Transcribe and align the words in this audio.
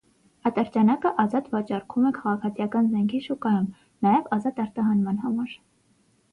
Ատրճանակը 0.49 1.11
ազատ 1.23 1.51
վաճառքում 1.57 2.07
է 2.11 2.13
քաղաքացիական 2.17 2.91
զենքի 2.95 3.21
շուկայում 3.29 3.71
(նաև 4.09 4.35
ազատ 4.41 4.65
արտահանման 4.67 5.25
համար)։ 5.29 5.59